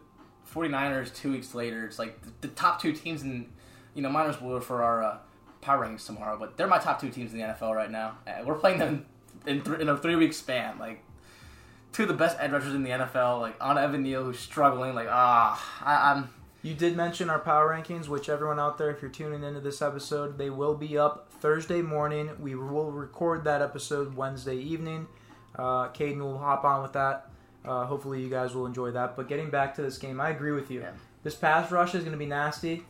[0.52, 1.86] 49ers two weeks later.
[1.86, 3.52] It's like the, the top two teams in
[3.94, 5.04] you know miners will for our.
[5.04, 5.18] Uh,
[5.66, 8.18] power rankings tomorrow, but they're my top two teams in the NFL right now.
[8.46, 9.06] we're playing them
[9.48, 10.78] in, th- in a three week span.
[10.78, 11.04] Like
[11.92, 13.42] two of the best edge rushers in the NFL.
[13.42, 14.94] Like on Evan Neal, who's struggling.
[14.94, 16.30] Like ah, I, I'm.
[16.62, 19.84] You did mention our power rankings, which everyone out there, if you're tuning into this
[19.84, 22.32] episode, they will be up Thursday morning.
[22.40, 25.08] We will record that episode Wednesday evening.
[25.56, 27.30] Uh, Caden will hop on with that.
[27.64, 29.16] Uh, hopefully, you guys will enjoy that.
[29.16, 30.82] But getting back to this game, I agree with you.
[30.82, 30.92] Yeah.
[31.24, 32.84] This pass rush is going to be nasty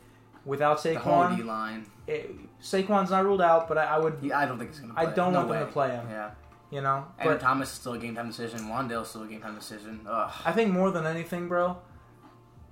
[0.44, 1.38] without Saquon.
[1.38, 1.86] The line.
[2.06, 2.30] It,
[2.60, 4.18] Saquon's not ruled out, but I, I would.
[4.22, 4.98] Yeah, I don't think he's going to.
[4.98, 5.58] I don't no want way.
[5.58, 6.06] them to play him.
[6.10, 6.30] Yeah.
[6.70, 8.68] You know, and but Thomas is still a game time decision.
[8.68, 10.00] Wan'Dale's still a game time decision.
[10.08, 10.32] Ugh.
[10.44, 11.78] I think more than anything, bro.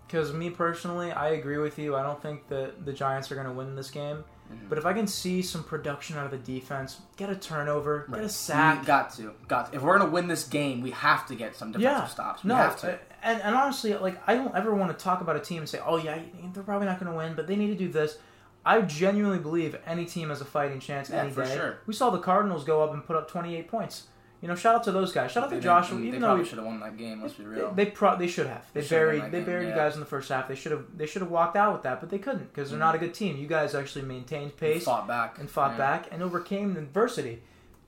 [0.06, 1.94] Because me personally, I agree with you.
[1.94, 4.24] I don't think that the Giants are going to win this game.
[4.54, 4.68] Mm-hmm.
[4.68, 8.18] But if I can see some production out of the defense, get a turnover, right.
[8.18, 8.80] get a sack.
[8.80, 9.76] We got to, got to.
[9.76, 12.06] If we're going to win this game, we have to get some defensive yeah.
[12.06, 12.44] stops.
[12.44, 12.98] We no, have to.
[13.22, 15.80] And, and honestly, like I don't ever want to talk about a team and say,
[15.84, 16.18] "Oh yeah,
[16.52, 18.18] they're probably not going to win," but they need to do this.
[18.66, 21.54] I genuinely believe any team has a fighting chance yeah, any day.
[21.54, 21.78] Sure.
[21.86, 24.04] We saw the Cardinals go up and put up 28 points.
[24.44, 25.32] You know, shout out to those guys.
[25.32, 25.96] Shout out to Joshua.
[25.96, 27.22] They, even they though we should have won that game.
[27.22, 27.72] Let's be real.
[27.72, 28.66] They they, pro- they should have.
[28.74, 29.70] They, They buried should've won that they game, buried yeah.
[29.70, 30.48] you guys in the first half.
[30.48, 32.78] They should have they should have walked out with that, but they couldn't because they're
[32.78, 32.86] mm-hmm.
[32.86, 33.38] not a good team.
[33.38, 35.78] You guys actually maintained They pace fought back and fought yeah.
[35.78, 37.40] back and overcame adversity.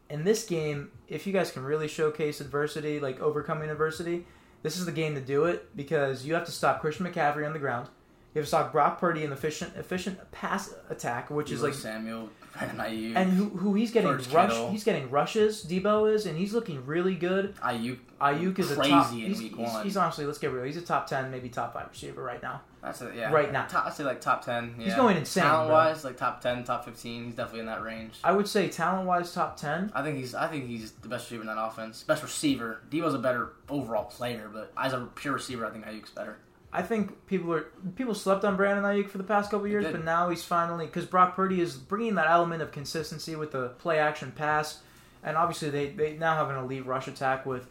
[0.08, 4.24] In this game, if you guys can really showcase adversity, like overcoming adversity,
[4.62, 7.52] this is the game to do it because you have to stop Christian McCaffrey on
[7.52, 7.90] the ground.
[8.32, 12.30] You have to stop Brock Purdy in efficient efficient pass attack, which is like Samuel,
[12.58, 14.70] Brandon Aiyuk, and who, who he's getting George rush Kittle.
[14.70, 15.64] he's getting rushes.
[15.64, 17.54] Deebo is and he's looking really good.
[17.56, 17.98] Aiyuk.
[18.20, 19.12] Aiyuk is crazy a top.
[19.12, 19.84] in he's, week he's, one.
[19.84, 20.64] he's honestly, let's get real.
[20.64, 22.62] He's a top ten, maybe top five receiver right now.
[22.82, 23.14] That's it.
[23.16, 23.32] Yeah.
[23.32, 23.66] Right now.
[23.66, 24.74] Top, I'd say like top ten.
[24.78, 24.84] Yeah.
[24.84, 27.24] He's going insane, Talent wise, like top ten, top fifteen.
[27.24, 28.14] He's definitely in that range.
[28.22, 29.90] I would say talent wise, top ten.
[29.94, 30.34] I think he's.
[30.34, 32.04] I think he's the best receiver in that offense.
[32.04, 32.80] Best receiver.
[32.90, 36.38] Deebo's a better overall player, but as a pure receiver, I think Aiyuk's better.
[36.76, 37.62] I think people are
[37.96, 41.06] people slept on Brandon Aiyuk for the past couple years, but now he's finally because
[41.06, 44.80] Brock Purdy is bringing that element of consistency with the play action pass,
[45.24, 47.66] and obviously they they now have an elite rush attack with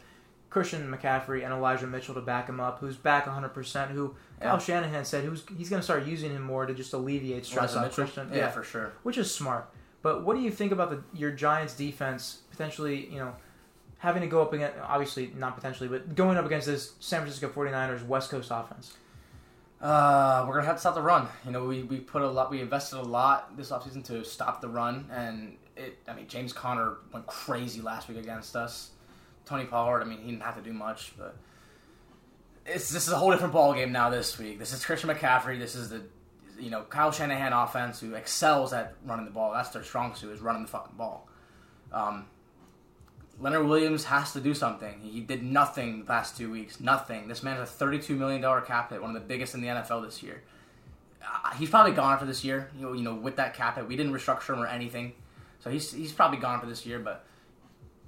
[0.50, 3.50] Christian McCaffrey and Elijah Mitchell to back him up, who's back 100.
[3.50, 4.50] percent Who Yeah.
[4.50, 7.74] Kyle Shanahan said who's he's going to start using him more to just alleviate stress
[7.74, 8.04] Elijah on Mitchell?
[8.04, 8.30] Christian.
[8.34, 8.92] Yeah, for sure.
[9.04, 9.68] which is smart.
[10.02, 13.34] But what do you think about the your Giants defense potentially, you know,
[14.06, 17.48] having to go up against obviously not potentially, but going up against this San Francisco
[17.48, 18.96] 49ers West Coast offense?
[19.80, 21.26] Uh, we're gonna have to stop the run.
[21.44, 24.60] You know, we, we put a lot, we invested a lot this offseason to stop
[24.60, 25.98] the run, and it.
[26.06, 28.92] I mean, James Conner went crazy last week against us.
[29.44, 31.36] Tony Pollard, I mean, he didn't have to do much, but
[32.64, 34.08] it's this is a whole different ball game now.
[34.08, 35.58] This week, this is Christian McCaffrey.
[35.58, 36.02] This is the,
[36.60, 39.52] you know, Kyle Shanahan offense who excels at running the ball.
[39.52, 41.28] That's their strong suit is running the fucking ball.
[41.92, 42.26] Um,
[43.38, 45.00] Leonard Williams has to do something.
[45.02, 46.80] He did nothing the past two weeks.
[46.80, 47.28] Nothing.
[47.28, 50.04] This man has a $32 million cap hit, one of the biggest in the NFL
[50.04, 50.42] this year.
[51.22, 52.70] Uh, he's probably gone for this year.
[52.76, 55.12] You know, you know, with that cap hit, we didn't restructure him or anything,
[55.58, 56.98] so he's he's probably gone for this year.
[56.98, 57.24] But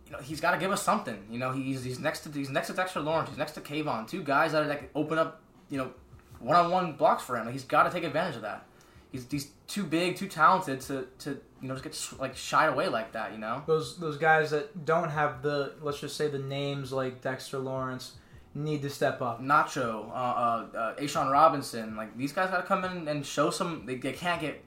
[0.06, 1.26] you know, he's got to give us something.
[1.30, 3.28] You know, he's he's next to he's next to Dexter Lawrence.
[3.28, 5.90] He's next to Kayvon, two guys that, are, can open up you know
[6.38, 7.50] one on one blocks for him.
[7.50, 8.64] He's got to take advantage of that.
[9.10, 12.88] He's he's too big, too talented to to you know just get like shied away
[12.88, 13.32] like that.
[13.32, 13.62] You know.
[13.66, 18.12] Those those guys that don't have the let's just say the names like Dexter Lawrence
[18.54, 19.42] need to step up.
[19.42, 23.50] Nacho, uh, uh, uh, A'Shawn Robinson, like these guys got to come in and show
[23.50, 23.84] some.
[23.86, 24.64] They, they can't get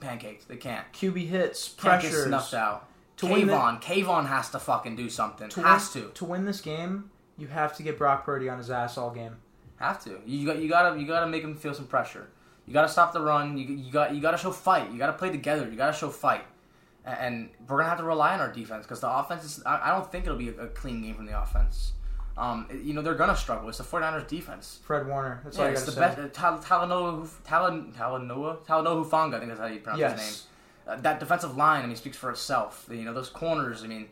[0.00, 0.44] pancakes.
[0.44, 0.90] They can't.
[0.92, 2.00] QB hits, pressure.
[2.00, 2.26] Can't pressures.
[2.26, 2.88] snuffed out.
[3.18, 5.48] To win the- Kayvon, Kayvon has to fucking do something.
[5.50, 8.58] To has win, to, to win this game, you have to get Brock Purdy on
[8.58, 9.36] his ass all game.
[9.76, 10.20] have to.
[10.24, 12.28] You got, you gotta, you gotta make him feel some pressure.
[12.68, 13.56] You gotta stop the run.
[13.58, 14.92] You, you got, you gotta show fight.
[14.92, 15.68] You gotta play together.
[15.68, 16.44] You gotta show fight.
[17.04, 19.62] And we're gonna have to rely on our defense because the offense is.
[19.64, 21.92] I, I don't think it'll be a, a clean game from the offense.
[22.36, 23.68] Um, you know they're gonna struggle.
[23.70, 24.80] It's the 49ers defense.
[24.84, 25.40] Fred Warner.
[25.42, 25.98] That's Yeah, all I the say.
[26.00, 26.18] best.
[26.18, 29.34] Uh, Tal- Talanoa, Talan, Talanoa, Talanoa Hufanga.
[29.34, 30.18] I think that's how you pronounce his name.
[30.18, 30.46] Yes.
[30.86, 32.86] Uh, that defensive line, I mean, speaks for itself.
[32.90, 34.08] You know, those corners, I mean,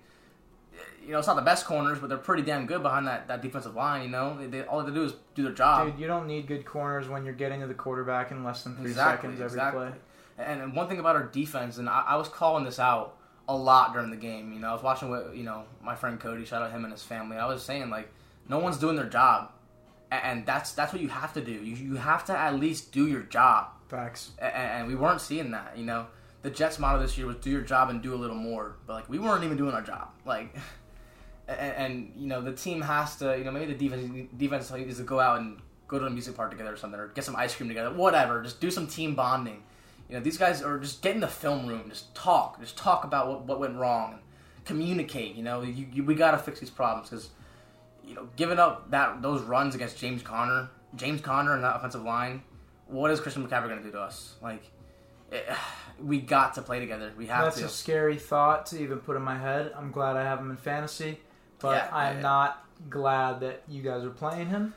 [1.07, 3.41] you know, it's not the best corners, but they're pretty damn good behind that, that
[3.41, 4.03] defensive line.
[4.03, 5.87] You know, they, they, all they do is do their job.
[5.87, 8.75] Dude, you don't need good corners when you're getting to the quarterback in less than
[8.77, 9.89] three exactly, seconds every exactly.
[9.89, 9.99] play.
[10.39, 13.17] And, one thing about our defense, and I, I was calling this out
[13.49, 14.53] a lot during the game.
[14.53, 16.45] You know, I was watching what you know my friend Cody.
[16.45, 17.37] Shout out him and his family.
[17.37, 18.09] I was saying like,
[18.49, 19.53] no one's doing their job,
[20.11, 21.53] and that's that's what you have to do.
[21.53, 23.69] You you have to at least do your job.
[23.89, 24.33] Facts.
[24.39, 25.79] And, and we weren't seeing that.
[25.79, 26.07] You know,
[26.43, 28.95] the Jets' motto this year was "Do your job and do a little more," but
[28.95, 30.09] like we weren't even doing our job.
[30.25, 30.55] Like,
[31.49, 34.99] and, and you know the team has to, you know, maybe the defense defense needs
[34.99, 37.37] to go out and go to a music park together or something, or get some
[37.37, 38.43] ice cream together, whatever.
[38.43, 39.63] Just do some team bonding.
[40.09, 43.05] You know, these guys are just get in the film room, just talk, just talk
[43.05, 44.23] about what, what went wrong, and
[44.65, 45.35] communicate.
[45.35, 47.31] You know, you, you, we got to fix these problems because
[48.07, 52.03] you know, giving up that those runs against James Conner, James Conner and that offensive
[52.03, 52.43] line,
[52.87, 54.37] what is Christian McCaffrey going to do to us?
[54.41, 54.71] Like,
[55.33, 55.57] eh, it,
[56.03, 57.13] we got to play together.
[57.17, 57.67] We have That's to.
[57.67, 59.73] a scary thought to even put in my head.
[59.77, 61.19] I'm glad I have him in fantasy,
[61.61, 62.23] but Yeah, I'm yeah.
[62.23, 64.75] not glad that you guys are playing him.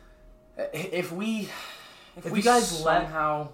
[0.74, 1.50] if we
[2.18, 3.50] if, If we you guys let- somehow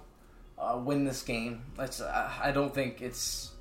[0.58, 2.00] uh, win this game, let's.
[2.02, 3.52] Uh, I don't think it's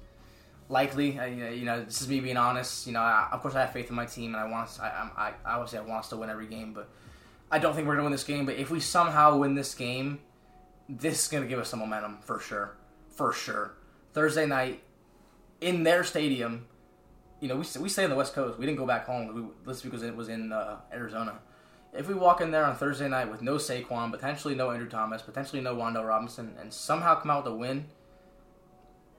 [0.68, 1.12] likely.
[1.12, 2.86] You know, this is me being honest.
[2.86, 4.70] You know, I, of course I have faith in my team, and I want.
[4.80, 6.88] I, I I obviously I want us to win every game, but
[7.50, 8.46] I don't think we're gonna win this game.
[8.46, 10.20] But if we somehow win this game,
[10.88, 12.76] this is gonna give us some momentum for sure,
[13.10, 13.74] for sure.
[14.12, 14.82] Thursday night
[15.60, 16.66] in their stadium.
[17.44, 18.58] You know, we we stay on the West Coast.
[18.58, 19.34] We didn't go back home.
[19.34, 21.40] We, this week was it was in uh, Arizona.
[21.92, 25.20] If we walk in there on Thursday night with no Saquon, potentially no Andrew Thomas,
[25.20, 27.84] potentially no Wan'Dale Robinson, and somehow come out with a win,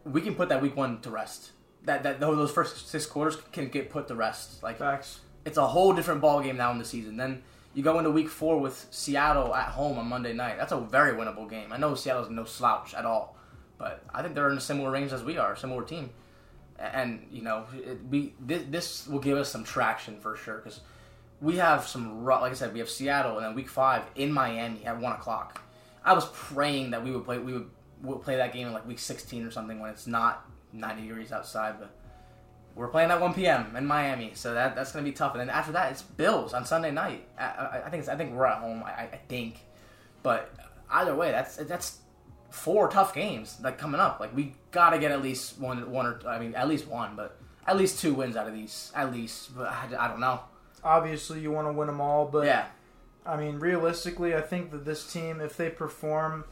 [0.05, 1.51] we can put that week one to rest.
[1.83, 4.63] That that those first six quarters can get put to rest.
[4.63, 5.19] Like Facts.
[5.45, 7.17] it's a whole different ball game now in the season.
[7.17, 7.43] Then
[7.75, 10.57] you go into week four with Seattle at home on Monday night.
[10.57, 11.71] That's a very winnable game.
[11.71, 13.37] I know Seattle's no slouch at all,
[13.77, 16.09] but I think they're in a similar range as we are, similar team.
[16.77, 20.81] And you know, it, we this, this will give us some traction for sure because
[21.41, 24.85] we have some like I said, we have Seattle and then week five in Miami
[24.85, 25.61] at one o'clock.
[26.03, 27.69] I was praying that we would play we would,
[28.03, 31.31] would play that game in like week sixteen or something when it's not ninety degrees
[31.31, 31.91] outside, but
[32.75, 33.73] we're playing at 1 p.m.
[33.75, 35.31] in Miami, so that that's gonna be tough.
[35.33, 37.25] And then after that, it's Bills on Sunday night.
[37.39, 38.83] I, I, I think I think we're at home.
[38.83, 39.59] I, I think,
[40.23, 40.53] but
[40.91, 41.99] either way, that's that's
[42.55, 44.19] four tough games like coming up.
[44.19, 47.37] Like we gotta get at least one one or I mean at least one, but
[47.67, 49.55] at least two wins out of these at least.
[49.55, 50.39] But I, I don't know.
[50.83, 52.67] Obviously, you want to win them all, but yeah,
[53.25, 56.45] I mean, realistically, I think that this team, if they perform,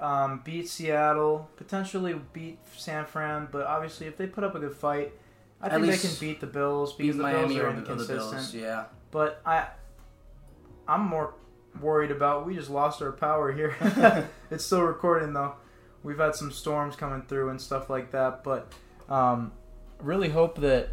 [0.00, 4.74] um, beat Seattle, potentially beat San Fran, but obviously, if they put up a good
[4.74, 5.12] fight,
[5.60, 8.30] I At think they can beat the Bills beat because the Miami Bills are inconsistent.
[8.30, 8.54] Bills.
[8.54, 9.66] Yeah, But I,
[10.88, 11.34] I'm more
[11.80, 12.46] worried about.
[12.46, 13.76] We just lost our power here.
[14.50, 15.54] it's still recording though.
[16.02, 18.72] We've had some storms coming through and stuff like that, but
[19.08, 19.52] um,
[20.00, 20.90] really hope that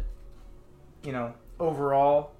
[1.04, 2.32] you know overall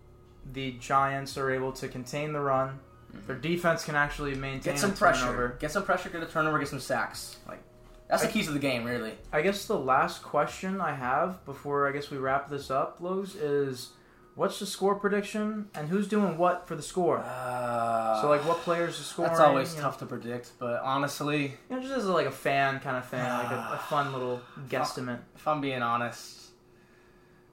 [0.53, 2.81] the Giants are able to contain the run.
[3.27, 5.57] Their defense can actually maintain get some pressure.
[5.61, 6.09] Get some pressure.
[6.09, 6.59] Get a turnover.
[6.59, 7.37] Get some sacks.
[7.47, 7.63] Like
[8.09, 9.13] that's the I- keys of the game, really.
[9.33, 13.35] I guess the last question I have before I guess we wrap this up, Lowe's,
[13.35, 13.91] is
[14.35, 17.19] what's the score prediction and who's doing what for the score?
[17.19, 19.31] Uh, so like what players are scoring?
[19.31, 19.83] That's always you know?
[19.85, 23.21] tough to predict, but honestly, You know, just as like a fan kind of thing,
[23.21, 25.21] like a, a fun little guesstimate.
[25.37, 26.39] if I'm being honest,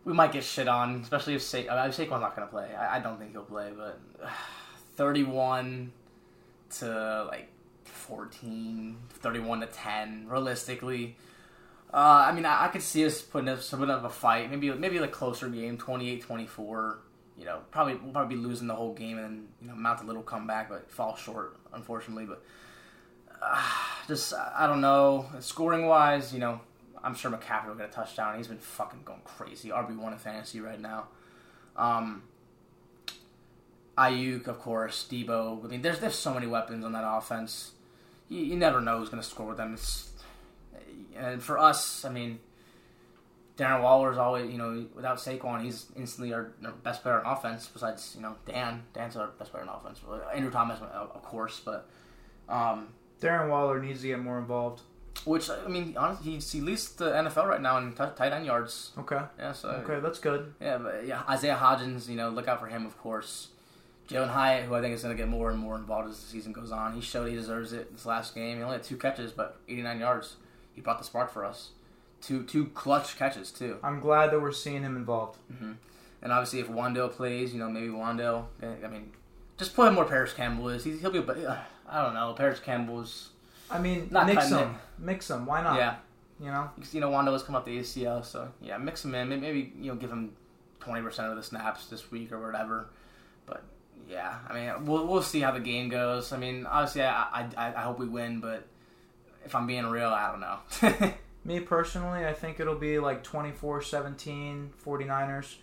[0.06, 2.74] we might get shit on, especially if Sa- I mean, Saquon's not going to play.
[2.76, 4.00] I, I don't think he'll play, but
[4.96, 5.92] 31
[6.78, 7.50] to like
[7.86, 11.18] 14, 31 to 10, realistically.
[11.92, 14.72] Uh, I mean, I, I could see us putting up somewhat of a fight, maybe
[14.72, 16.98] maybe like closer game, 28-24.
[17.38, 20.06] You know, probably we'll probably be losing the whole game and you know mount a
[20.06, 22.26] little comeback, but fall short, unfortunately.
[22.26, 22.44] But
[23.42, 23.64] uh,
[24.08, 26.60] just I don't know, scoring wise, you know,
[27.04, 28.38] I'm sure McCaffrey will get a touchdown.
[28.38, 29.70] He's been fucking going crazy.
[29.70, 31.08] RB one in fantasy right now.
[31.76, 32.24] Um,
[33.98, 35.64] Aiyuk, of course, Deebo.
[35.64, 37.72] I mean, there's there's so many weapons on that offense.
[38.28, 39.74] You, you never know who's going to score with them.
[39.74, 40.09] It's,
[41.20, 42.40] and for us, I mean,
[43.58, 47.26] Darren Waller is always, you know, without Saquon, he's instantly our, our best player on
[47.38, 47.68] offense.
[47.68, 48.84] Besides, you know, Dan.
[48.94, 50.00] Dan's our best player on offense.
[50.34, 51.88] Andrew Thomas, of of course, but.
[52.48, 52.88] Um,
[53.22, 54.82] Darren Waller needs to get more involved.
[55.26, 58.46] which I mean, honestly, he's, he leads the NFL right now in t- tight end
[58.46, 58.92] yards.
[58.98, 59.20] Okay.
[59.38, 60.54] Yeah, so Okay, that's good.
[60.62, 63.50] yeah, but yeah, Isaiah Hodgins, you know, look out for him, of course.
[64.08, 66.26] Jalin Hyatt, who I think is going to get more and more involved as the
[66.28, 66.94] season goes on.
[66.94, 68.58] He showed he deserves it this last game.
[68.58, 70.38] He only had two catches, but 89 yards.
[70.80, 71.72] He brought the spark for us.
[72.22, 73.78] Two two clutch catches too.
[73.84, 75.38] I'm glad that we're seeing him involved.
[75.58, 75.74] hmm
[76.22, 78.46] And obviously, if Wan'Dale plays, you know, maybe Wan'Dale.
[78.64, 79.12] I mean,
[79.58, 80.86] just put him where Parris Campbell is.
[80.86, 81.20] He, he'll be.
[81.20, 81.56] Uh,
[81.90, 82.34] I don't know.
[82.34, 83.30] Parris Campbell's.
[83.70, 84.76] I mean, Not mix them.
[84.98, 85.46] Mix them.
[85.46, 85.76] Why not?
[85.76, 85.96] Yeah,
[86.40, 86.72] You know?
[86.76, 89.28] Because, you know, Wando has come up the ACL, so yeah, mix him in.
[89.28, 90.32] May- Maybe you know, give him
[90.80, 92.88] twenty percent of the snaps this week or whatever.
[93.46, 93.64] But
[94.10, 96.32] yeah, I mean, we'll we'll see how the game goes.
[96.34, 98.66] I mean, obviously, I I, I hope we win, but
[99.46, 101.14] if I'm being real, I don't know.
[101.46, 105.56] Me personally, I think it'll be like 24 17 49ers.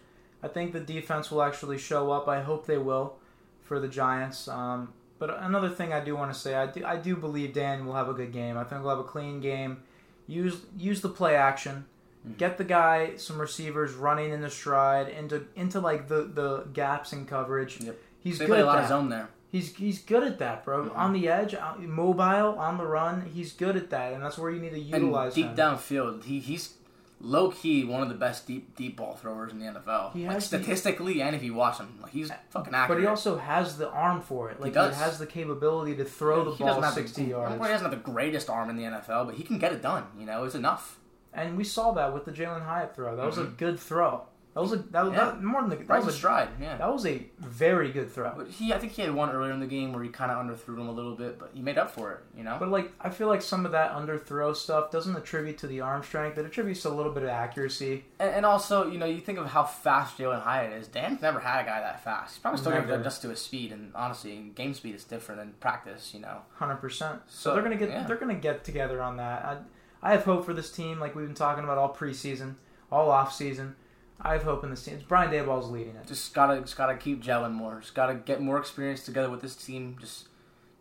[0.42, 2.28] I think the defense will actually show up.
[2.28, 3.16] I hope they will
[3.62, 4.48] for the Giants.
[4.48, 7.86] Um, but another thing I do want to say, I do, I do believe Dan
[7.86, 8.56] will have a good game.
[8.56, 9.82] I think we'll have a clean game.
[10.26, 11.84] use use the play action,
[12.26, 12.36] Mhm.
[12.36, 17.12] get the guy some receivers running in the stride into into like the the gaps
[17.12, 17.80] in coverage.
[17.80, 17.96] Yep.
[18.20, 19.28] He's they good play a lot of zone there.
[19.56, 20.84] He's he's good at that, bro.
[20.84, 20.96] Mhm.
[20.96, 24.60] On the edge, mobile, on the run, he's good at that, and that's where you
[24.60, 25.56] need to utilize and deep him.
[25.56, 26.74] downfield, he he's
[27.18, 30.12] low key one of the best deep deep ball throwers in the NFL.
[30.12, 32.98] He like has the- statistically, and if you watch him, like he's fucking accurate.
[32.98, 34.60] But he also has the arm for it.
[34.60, 34.94] Like he, does.
[34.96, 37.54] has the capability to throw the ball sixty the, yards.
[37.54, 40.04] He doesn't have the greatest arm in the NFL, but he can get it done.
[40.18, 40.98] You know, it's enough.
[41.32, 43.14] And we saw that with the Jalin Hyatt throw.
[43.16, 43.56] That was a Mhm.
[43.58, 44.22] good throw.
[44.56, 45.24] That was a that was Yeah.
[45.26, 46.48] that, more than the, that Right was a, stride.
[46.58, 46.78] Yeah.
[46.78, 48.32] that was a very good throw.
[48.34, 50.38] But he, I think he had one earlier in the game where he kind of
[50.38, 52.20] underthrew him a little bit, but he made up for it.
[52.34, 52.56] You know.
[52.58, 56.02] But like I feel like some of that underthrow stuff doesn't attribute to the arm
[56.02, 56.38] strength.
[56.38, 58.06] It attributes to a little bit of accuracy.
[58.18, 60.88] And, and also, you know, you think of how fast Jalin Hyatt is.
[60.88, 62.36] Dan's never had a guy that fast.
[62.36, 65.38] He's probably still going to adjust to his speed, and honestly, game speed is different
[65.38, 66.12] than practice.
[66.14, 66.38] You know.
[66.54, 67.20] Hundred percent.
[67.26, 68.04] So, So, they're gonna get yeah.
[68.06, 69.44] they're gonna get together on that.
[69.44, 69.58] I
[70.02, 70.98] I have hope for this team.
[70.98, 72.54] Like we've been talking about all preseason,
[72.90, 73.76] all off season.
[74.20, 74.94] I have hope in this team.
[74.94, 76.06] It's Brian Daboll's leading it.
[76.06, 77.80] Just gotta, just gotta keep gelling more.
[77.80, 79.96] Just gotta get more experience together with this team.
[80.00, 80.28] Just,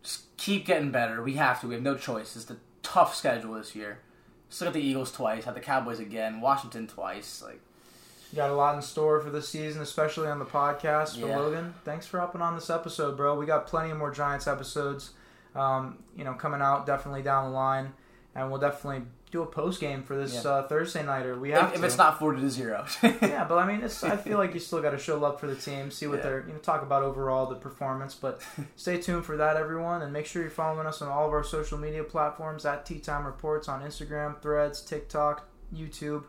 [0.02, 1.22] just keep getting better.
[1.22, 1.68] We have to.
[1.68, 2.34] We have no choice.
[2.36, 3.98] It's the tough schedule this year.
[4.48, 5.44] Still got the Eagles twice.
[5.44, 6.40] Had the Cowboys again.
[6.40, 7.42] Washington twice.
[7.44, 7.60] Like,
[8.32, 11.38] you Got a lot in store for this season, especially on the podcast for Yeah.
[11.38, 11.74] Logan.
[11.84, 13.36] Thanks for hopping on this episode, bro.
[13.38, 15.10] We got plenty of more Giants episodes,
[15.54, 17.92] um, you know, coming out definitely down the line,
[18.34, 20.50] and we'll definitely do a post game for this Yeah.
[20.50, 21.36] uh, Thursday nighter.
[21.38, 22.86] We have if, if it's not forty to zero.
[23.02, 24.04] yeah, but I mean, it's.
[24.04, 26.22] I feel like you still got to show love for the team, see what Yeah.
[26.22, 28.14] they're, you know, talk about overall the performance.
[28.14, 28.40] But
[28.76, 31.42] stay tuned for that, everyone, and make sure you're following us on all of our
[31.44, 36.24] social media platforms at Tea Time Reports on Instagram, Threads, TikTok, YouTube,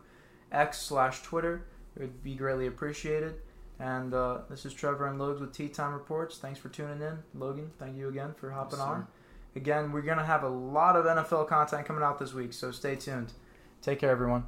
[0.50, 1.66] X slash Twitter.
[1.96, 3.36] It would be greatly appreciated.
[3.80, 6.38] And uh, this is Trevor and Logs with Tea Time Reports.
[6.38, 7.70] Thanks for tuning in, Logan.
[7.78, 9.06] Thank you again for hopping on.
[9.58, 12.94] Again, we're gonna have a lot of NFL content coming out this week, so stay
[12.94, 13.32] tuned.
[13.82, 14.44] Take care, everyone.